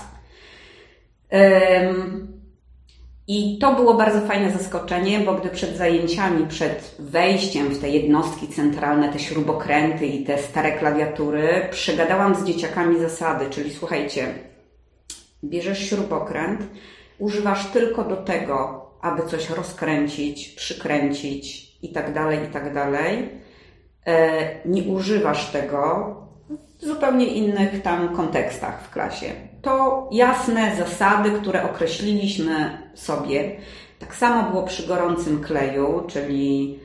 [3.29, 8.49] I to było bardzo fajne zaskoczenie, bo gdy przed zajęciami, przed wejściem w te jednostki
[8.49, 14.35] centralne, te śrubokręty i te stare klawiatury, przegadałam z dzieciakami zasady, czyli słuchajcie,
[15.45, 16.61] bierzesz śrubokręt,
[17.19, 22.77] używasz tylko do tego, aby coś rozkręcić, przykręcić i tak dalej, i tak.
[24.07, 26.15] E, nie używasz tego
[26.79, 29.27] w zupełnie innych tam kontekstach w klasie.
[29.63, 33.57] To jasne zasady, które określiliśmy sobie.
[33.99, 36.79] Tak samo było przy gorącym kleju, czyli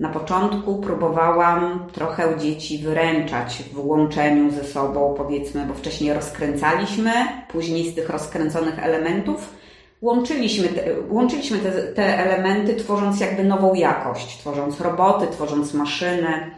[0.00, 7.12] na początku próbowałam trochę dzieci wyręczać w łączeniu ze sobą, powiedzmy, bo wcześniej rozkręcaliśmy,
[7.48, 9.63] później z tych rozkręconych elementów
[10.04, 16.50] łączyliśmy, te, łączyliśmy te, te elementy, tworząc jakby nową jakość, tworząc roboty, tworząc maszyny,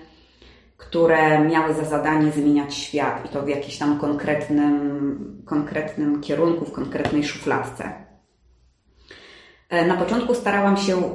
[0.77, 6.73] które miały za zadanie zmieniać świat i to w jakimś tam konkretnym, konkretnym kierunku, w
[6.73, 7.93] konkretnej szufladce.
[9.69, 11.15] E, na początku starałam się,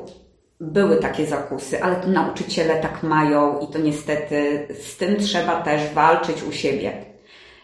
[0.59, 5.93] były takie zakusy, ale to nauczyciele tak mają i to niestety z tym trzeba też
[5.93, 7.05] walczyć u siebie.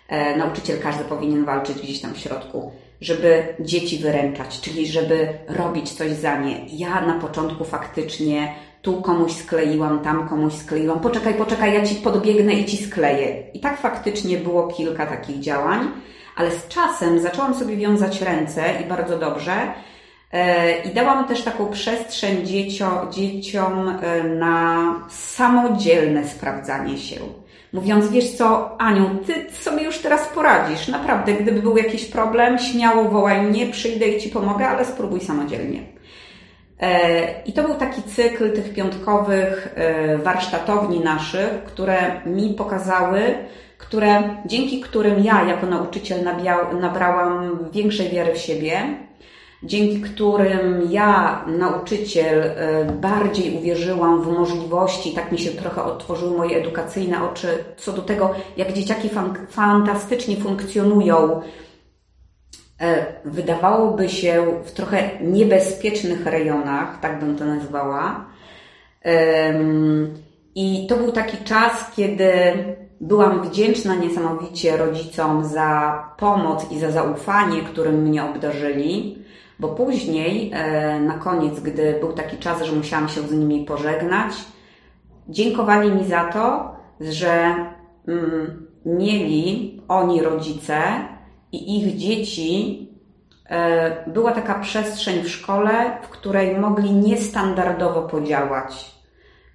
[0.08, 5.93] E, nauczyciel każdy powinien walczyć gdzieś tam w środku żeby dzieci wyręczać, czyli żeby robić
[5.93, 6.65] coś za nie.
[6.65, 12.53] Ja na początku faktycznie tu komuś skleiłam, tam komuś skleiłam, poczekaj, poczekaj, ja ci podbiegnę
[12.53, 13.43] i ci skleję.
[13.53, 15.88] I tak faktycznie było kilka takich działań,
[16.36, 19.53] ale z czasem zaczęłam sobie wiązać ręce i bardzo dobrze.
[20.31, 27.19] E, I dałam też taką przestrzeń dziecio, dzieciom e, na samodzielne sprawdzanie się
[27.77, 30.87] mówiąc, wiesz co, Aniu, ty sobie już teraz poradzisz.
[30.87, 35.79] Naprawdę, gdyby był jakiś problem, śmiało wołaj mnie, przyjdę i ci pomogę, ale spróbuj samodzielnie.
[36.79, 43.21] E, I to był taki cykl tych piątkowych e, warsztatowni naszych, które mi pokazały,
[43.77, 46.19] które, dzięki którym ja jako nauczyciel
[46.81, 48.81] nabrałam większej wiary w siebie,
[49.63, 56.57] dzięki którym ja, nauczyciel, e, bardziej uwierzyłam w możliwości, tak mi się trochę otworzyły moje
[56.57, 61.41] edukacyjne oczy co do tego, jak dzieciaki fan fantastycznie funkcjonują.
[62.81, 68.25] E, wydawałoby się w trochę niebezpiecznych rejonach, tak bym to nazwała.
[70.55, 72.31] I to był taki czas, kiedy
[73.01, 79.16] byłam wdzięczna niesamowicie rodzicom za pomoc i za zaufanie, którym mnie obdarzyli
[79.59, 84.33] bo później, e, na koniec, gdy był taki czas, że musiałam się z nimi pożegnać,
[85.29, 87.55] dziękowali mi za to, że
[88.07, 90.81] mm, mieli oni rodzice
[91.51, 92.87] i ich dzieci
[93.49, 98.97] e, była taka przestrzeń w szkole, w której mogli niestandardowo podziałać,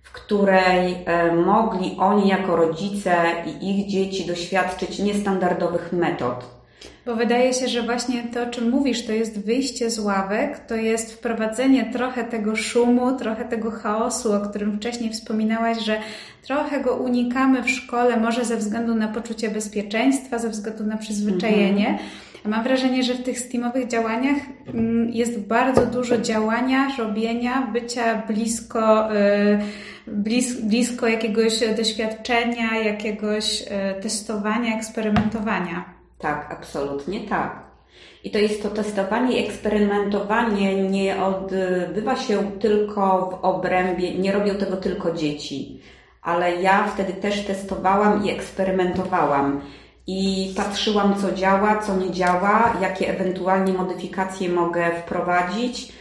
[0.03, 6.62] w której e, mogli oni jako rodzice i ich dzieci doświadczyć niestandardowych metod.
[7.07, 10.75] Bo wydaje się, że właśnie to, o czym mówisz, to jest wyjście z ławek, to
[10.75, 15.97] jest wprowadzenie trochę tego szumu, trochę tego chaosu, o którym wcześniej wspominałaś, że
[16.43, 21.89] trochę go unikamy w szkole, może ze względu na poczucie bezpieczeństwa, ze względu na przyzwyczajenie.
[21.89, 22.09] Mhm.
[22.45, 24.37] Mam wrażenie, że w tych steamowych działaniach
[24.75, 29.59] mm, jest bardzo dużo działania, robienia, bycia blisko, y,
[30.07, 33.67] blis, blisko jakiegoś doświadczenia, jakiegoś y,
[34.03, 36.02] testowania, eksperymentowania.
[36.23, 37.63] Tak, absolutnie tak.
[38.25, 44.55] I to jest to testowanie i eksperymentowanie nie odbywa się tylko w obrębie, nie robią
[44.55, 45.81] tego tylko dzieci,
[46.23, 49.61] ale ja wtedy też testowałam i eksperymentowałam
[50.07, 55.93] i patrzyłam, co działa, co nie działa, jakie ewentualnie modyfikacje mogę wprowadzić.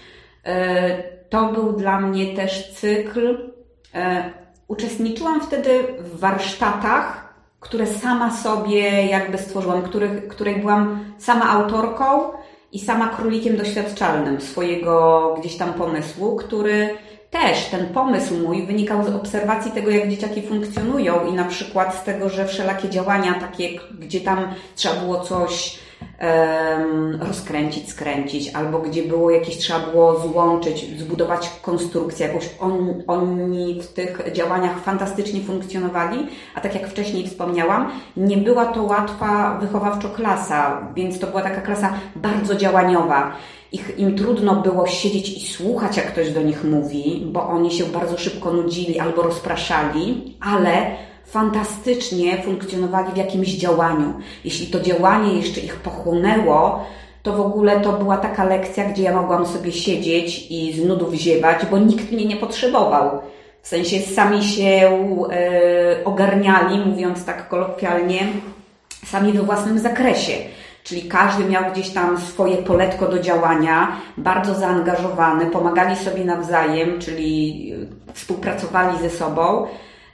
[0.45, 3.51] E, to był dla mnie też cykl.
[3.95, 4.31] E,
[4.67, 7.30] uczestniczyłam wtedy w warsztatach,
[7.61, 12.31] które sama sobie jakby stworzyłam, których, której byłam sama autorką
[12.71, 16.97] i sama królikiem doświadczalnym swojego gdzieś tam pomysłu, który
[17.29, 22.03] też ten pomysł mój wynikał z obserwacji tego, jak dzieciaki funkcjonują i na przykład z
[22.03, 23.69] tego, że wszelakie działania takie,
[23.99, 25.79] gdzie tam trzeba było coś
[27.19, 32.49] rozkręcić, skręcić, albo gdzie było jakieś, trzeba było złączyć, zbudować konstrukcję jakąś.
[32.59, 38.83] On, oni w tych działaniach fantastycznie funkcjonowali, a tak jak wcześniej wspomniałam, nie była to
[38.83, 43.31] łatwa wychowawczo klasa, więc to była taka klasa bardzo działaniowa
[43.71, 47.83] ich, im trudno było siedzieć i słuchać, jak ktoś do nich mówi, bo oni się
[47.83, 50.91] bardzo szybko nudzili albo rozpraszali, ale
[51.31, 54.13] fantastycznie funkcjonowali w jakimś działaniu.
[54.45, 56.85] Jeśli to działanie jeszcze ich pochłonęło,
[57.23, 61.13] to w ogóle to była taka lekcja, gdzie ja mogłam sobie siedzieć i z nudów
[61.13, 63.21] ziewać, bo nikt mnie nie potrzebował.
[63.61, 64.63] W sensie sami się
[65.31, 68.19] e, ogarniali, mówiąc tak kolokwialnie,
[69.05, 70.33] sami we własnym zakresie.
[70.83, 77.73] Czyli każdy miał gdzieś tam swoje poletko do działania, bardzo zaangażowany, pomagali sobie nawzajem, czyli
[78.13, 79.67] współpracowali ze sobą.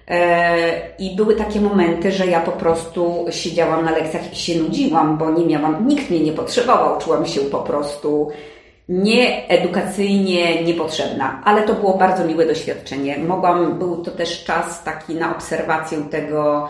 [0.08, 5.18] E, I były takie momenty, że ja po prostu siedziałam na lekcjach i się nudziłam,
[5.18, 8.32] bo nie miałam, nikt mnie nie potrzebował, czułam się po prostu
[8.90, 13.18] nieedukacyjnie niepotrzebna, ale to było bardzo miłe doświadczenie.
[13.18, 16.70] Mogłam, był to też czas taki na obserwację tego,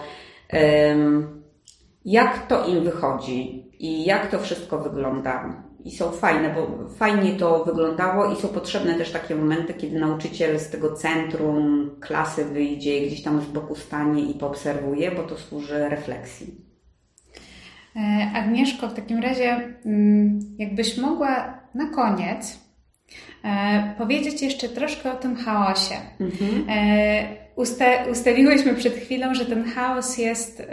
[2.06, 5.67] jak to im wychodzi i jak to wszystko wygląda.
[5.86, 10.60] I są fajne, bo fajnie to wyglądało i są potrzebne też takie momenty, kiedy nauczyciel
[10.60, 15.90] z tego centrum klasy wyjdzie, gdzieś tam z boku stanie i poobserwuje, bo to służy
[15.90, 16.56] refleksji.
[17.96, 22.60] E, Agnieszko, w takim razie, mm, jakbyś mogła na koniec
[23.44, 25.96] e, powiedzieć jeszcze troszkę o tym chaosie.
[26.20, 26.70] Mhm.
[26.70, 27.24] E,
[27.56, 30.64] usta ustawiłyśmy przed chwilą, że ten chaos jest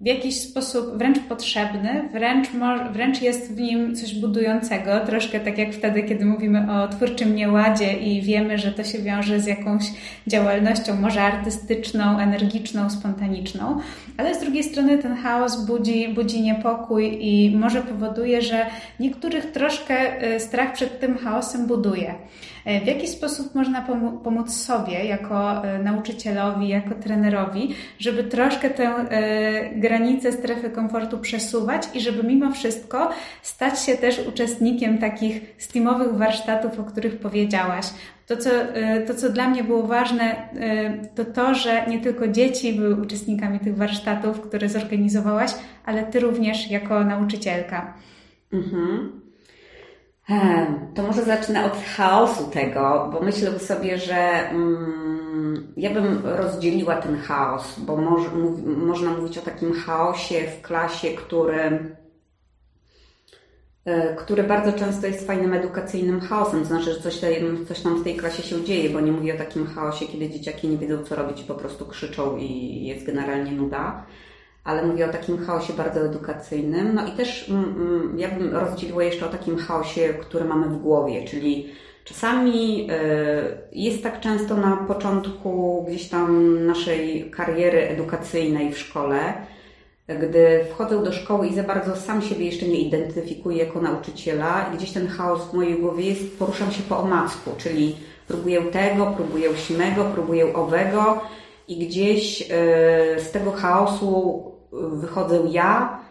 [0.00, 2.48] w jakiś sposób wręcz potrzebny, wręcz,
[2.92, 7.92] wręcz jest w nim coś budującego, troszkę tak jak wtedy, kiedy mówimy o twórczym nieładzie
[7.92, 9.84] i wiemy, że to się wiąże z jakąś
[10.26, 13.78] działalnością, może artystyczną, energiczną, spontaniczną,
[14.16, 18.66] ale z drugiej strony ten chaos budzi, budzi niepokój i może powoduje, że
[19.00, 22.14] niektórych troszkę y, strach przed tym chaosem buduje.
[22.68, 23.82] E, w jaki sposób można
[24.24, 28.94] pomóc sobie jako e, nauczycielowi, jako trenerowi, żeby troszkę tę
[29.88, 33.10] e, granicę strefy komfortu przesuwać i żeby mimo wszystko
[33.42, 37.86] stać się też uczestnikiem takich steamowych warsztatów, o których powiedziałaś.
[38.26, 38.50] To co,
[39.06, 40.48] to, co dla mnie było ważne,
[41.14, 46.70] to to, że nie tylko dzieci były uczestnikami tych warsztatów, które zorganizowałaś, ale Ty również
[46.70, 47.94] jako nauczycielka.
[48.52, 49.20] Mhm.
[50.94, 55.17] To może zacznę od chaosu tego, bo myślę sobie, że mm,
[55.76, 61.10] ja bym rozdzieliła ten chaos, bo moż, mów, można mówić o takim chaosie w klasie,
[61.10, 61.94] który,
[63.84, 67.20] e, który bardzo często jest fajnym edukacyjnym chaosem, to znaczy, że coś,
[67.68, 70.68] coś tam w tej klasie się dzieje, bo nie mówię o takim chaosie, kiedy dzieciaki
[70.68, 74.06] nie wiedzą co robić i po prostu krzyczą i jest generalnie nuda
[74.68, 76.94] ale mówię o takim chaosie bardzo edukacyjnym.
[76.94, 80.78] No i też mm, mm, ja bym rozdzieliła jeszcze o takim chaosie, który mamy w
[80.78, 81.72] głowie, czyli
[82.08, 82.94] czasami e,
[83.72, 89.32] jest tak często na początku gdzieś tam naszej kariery edukacyjnej w szkole,
[90.08, 94.76] gdy wchodzę do szkoły i za bardzo sam siebie jeszcze nie identyfikuję jako nauczyciela i
[94.76, 97.96] gdzieś ten chaos w mojej głowie jest, poruszam się po omacku, czyli
[98.28, 101.20] próbuję tego, próbuję śmego, próbuję owego
[101.68, 102.46] i gdzieś e,
[103.20, 104.42] z tego chaosu
[104.72, 106.07] wychodzę ja, e, e,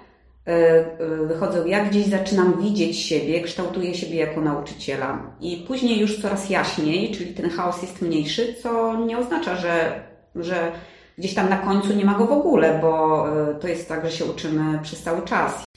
[1.27, 5.35] wychodzę ja, gdzieś zaczynam widzieć siebie, kształtuję siebie jako nauczyciela.
[5.41, 10.03] I później już coraz jaśniej, czyli ten chaos jest mniejszy, co nie oznacza, że,
[10.35, 10.71] że
[11.17, 14.11] gdzieś tam na końcu nie ma go w ogóle, bo e, to jest tak, że
[14.11, 15.67] się uczymy przez cały czas.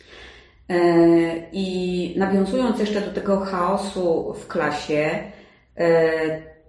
[1.53, 5.19] I nawiązując jeszcze do tego chaosu w klasie,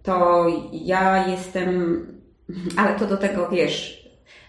[0.04, 2.06] to ja jestem,
[2.78, 4.02] ale to do tego wiesz,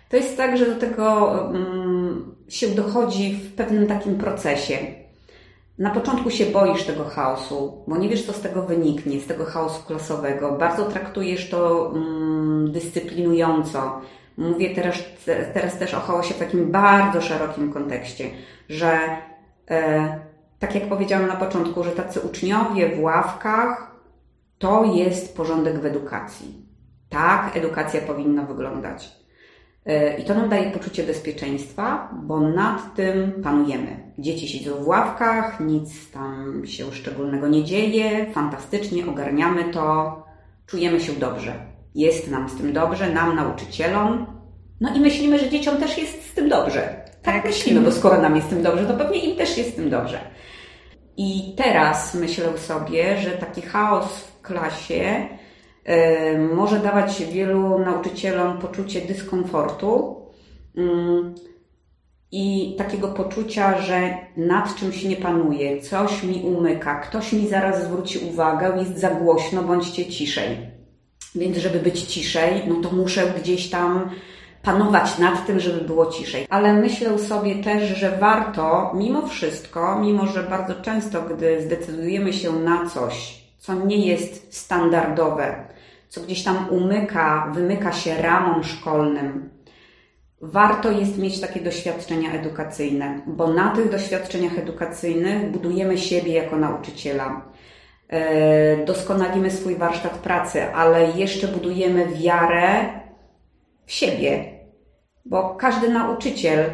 [0.09, 2.02] to jest tak, że do tego um,
[2.53, 4.79] się dochodzi w pewnym takim procesie.
[5.79, 9.45] Na początku się boisz tego chaosu, bo nie wiesz, co z tego wyniknie, z tego
[9.45, 10.53] chaosu klasowego.
[10.53, 14.01] Bardzo traktujesz to mm, dyscyplinująco.
[14.37, 14.97] Mówię teraz,
[15.55, 18.31] teraz też o chaosie w takim bardzo szerokim kontekście,
[18.69, 18.99] że
[19.71, 20.19] e,
[20.59, 23.97] tak jak powiedziałam na początku, że tacy uczniowie w ławkach
[24.59, 26.67] to jest porządek w edukacji.
[27.09, 29.22] Tak edukacja powinna wyglądać.
[29.87, 34.12] E, I to nam daje poczucie bezpieczeństwa, bo nad tym panujemy.
[34.18, 40.16] Dzieci siedzą w ławkach, nic tam się szczególnego nie dzieje, fantastycznie ogarniamy to,
[40.66, 41.53] czujemy się dobrze.
[41.95, 44.26] Jest nam z tym dobrze, nam, nauczycielom.
[44.80, 46.80] No i myślimy, że dzieciom też jest z tym dobrze.
[47.22, 49.72] Tak, tak myślimy, bo skoro nam jest z tym dobrze, to pewnie im też jest
[49.72, 50.20] z tym dobrze.
[51.16, 55.28] I teraz myślę sobie, że taki chaos w klasie
[56.55, 60.16] może dawać wielu nauczycielom poczucie dyskomfortu
[60.76, 61.35] mm,
[62.33, 68.18] i takiego poczucia, że nad czymś nie panuje, coś mi umyka, ktoś mi zaraz zwróci
[68.18, 70.57] uwagę, jest za głośno, bądźcie ciszej.
[71.35, 74.11] Więc, żeby być ciszej, no to muszę gdzieś tam
[74.62, 76.47] panować nad tym, żeby było ciszej.
[76.51, 82.53] Ale myślę sobie też, że warto, mimo wszystko, mimo że bardzo często, gdy zdecydujemy się
[82.53, 85.64] na coś, co nie jest standardowe,
[86.13, 89.51] co gdzieś tam umyka, wymyka się ramom szkolnym,
[90.41, 97.43] warto jest mieć takie doświadczenia edukacyjne, bo na tych doświadczeniach edukacyjnych budujemy siebie jako nauczyciela.
[98.09, 102.85] E, doskonalimy swój warsztat pracy, ale jeszcze budujemy wiarę
[103.87, 104.45] w siebie,
[105.25, 106.65] bo każdy nauczyciel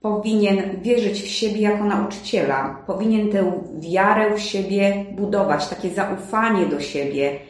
[0.00, 6.80] powinien wierzyć w siebie jako nauczyciela, powinien tę wiarę w siebie budować, takie zaufanie do
[6.80, 7.40] siebie,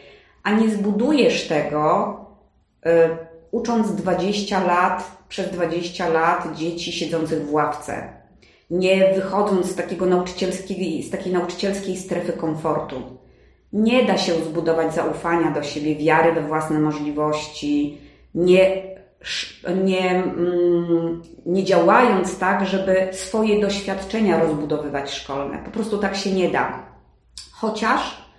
[0.42, 2.16] a nie zbudujesz tego,
[2.86, 2.90] y,
[3.50, 8.20] ucząc 20 lat, przez 20 lat dzieci siedzących w ławce,
[8.70, 13.02] nie wychodząc z, takiego nauczycielskiej, z takiej nauczycielskiej strefy komfortu.
[13.72, 17.98] Nie da się zbudować zaufania do siebie, wiary we własne możliwości,
[18.34, 18.82] nie,
[19.84, 25.58] nie, mm, nie działając tak, żeby swoje doświadczenia rozbudowywać szkolne.
[25.64, 26.82] Po prostu tak się nie da.
[27.52, 28.29] Chociaż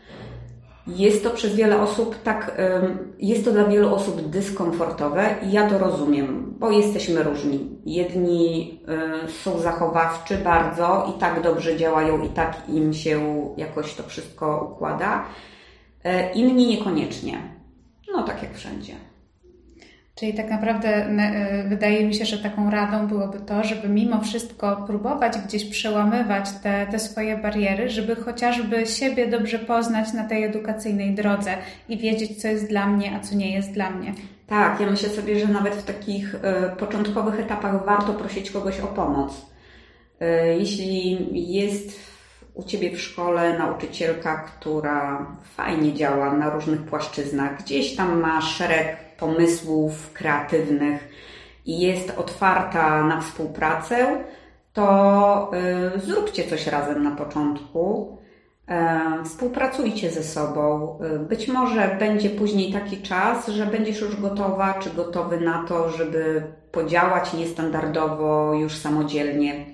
[0.88, 2.62] jest to przez wiele osób tak,
[3.20, 7.82] jest to dla wielu osób dyskomfortowe i ja to rozumiem, bo jesteśmy różni.
[7.86, 8.80] Jedni
[9.44, 15.26] są zachowawczy bardzo i tak dobrze działają i tak im się jakoś to wszystko układa,
[16.04, 17.38] e, inni niekoniecznie.
[18.12, 19.11] No tak jak wszędzie.
[20.16, 24.84] Czyli tak naprawdę y, wydaje mi się, że taką radą byłoby to, żeby mimo wszystko
[24.88, 31.16] próbować gdzieś przełamywać te, te swoje bariery, żeby chociażby siebie dobrze poznać na tej edukacyjnej
[31.16, 31.58] drodze
[31.90, 34.14] i wiedzieć, co jest dla mnie, a co nie jest dla mnie.
[34.48, 36.40] Tak, ja myślę sobie, że nawet w takich y,
[36.80, 39.46] początkowych etapach warto prosić kogoś o pomoc.
[40.22, 40.26] Y,
[40.60, 41.18] jeśli
[41.54, 42.00] jest
[42.54, 48.98] u Ciebie w szkole nauczycielka, która fajnie działa na różnych płaszczyznach, gdzieś tam ma szereg
[49.22, 51.10] pomysłów kreatywnych
[51.66, 54.24] i jest otwarta na współpracę,
[54.74, 55.52] to
[55.96, 58.18] y, zróbcie coś razem na początku.
[59.22, 60.98] Y, współpracujcie ze sobą.
[61.16, 65.90] Y, być może będzie później taki czas, że będziesz już gotowa czy gotowy na to,
[65.90, 69.66] żeby podziałać niestandardowo już samodzielnie.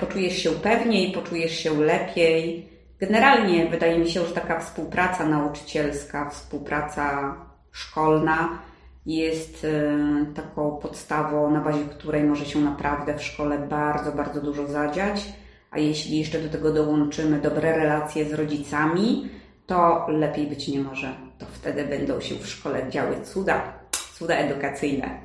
[0.00, 2.68] Poczujesz się pewniej, poczujesz się lepiej.
[3.00, 7.34] Generalnie wydaje mi się, że taka współpraca nauczycielska, współpraca
[7.76, 8.58] szkolna
[9.06, 14.66] jest e, taką podstawą, na bazie której może się naprawdę w szkole bardzo, bardzo dużo
[14.66, 15.32] zadziać.
[15.70, 19.28] A jeśli jeszcze do tego dołączymy dobre relacje z rodzicami,
[19.66, 21.14] to lepiej być nie może.
[21.38, 23.72] To wtedy będą się w szkole działy cuda,
[24.18, 25.20] cuda edukacyjne.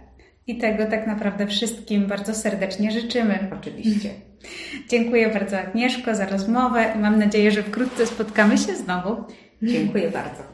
[0.47, 3.49] I tego tak naprawdę wszystkim bardzo serdecznie życzymy.
[3.59, 4.09] Oczywiście.
[4.89, 9.23] Dziękuję bardzo Agnieszko za rozmowę i mam nadzieję, że wkrótce spotkamy się znowu.
[9.61, 10.51] Dziękuję bardzo.